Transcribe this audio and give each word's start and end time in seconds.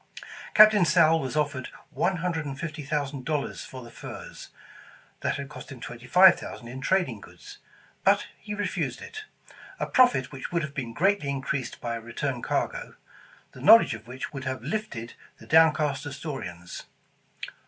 Captain 0.55 0.83
Sowle 0.83 1.19
was 1.19 1.35
offered 1.37 1.67
one 1.91 2.15
hundred 2.17 2.43
and 2.43 2.59
fifty 2.59 2.81
thousand 2.81 3.23
dollars 3.23 3.63
for 3.63 3.83
the 3.83 3.91
furs, 3.91 4.49
that 5.19 5.35
had 5.35 5.47
cost 5.47 5.71
him 5.71 5.79
twenty 5.79 6.07
five 6.07 6.39
thousand 6.39 6.67
in 6.67 6.81
trading 6.81 7.21
goods, 7.21 7.59
but 8.03 8.25
refused 8.47 8.99
it; 8.99 9.25
a 9.79 9.85
profit 9.85 10.31
which 10.31 10.51
would 10.51 10.63
have 10.63 10.73
been 10.73 10.91
greatly 10.93 11.29
increased 11.29 11.79
by 11.79 11.93
a 11.95 12.01
return 12.01 12.41
cargo, 12.41 12.95
the 13.51 13.61
knowledge 13.61 13.93
of 13.93 14.07
which 14.07 14.33
would 14.33 14.43
have 14.45 14.63
lifted 14.63 15.13
the 15.37 15.45
downcast 15.45 16.03
Astorians. 16.07 16.85